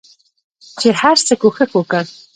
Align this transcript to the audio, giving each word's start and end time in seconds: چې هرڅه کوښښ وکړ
چې 0.79 0.89
هرڅه 1.01 1.33
کوښښ 1.41 1.69
وکړ 1.75 2.03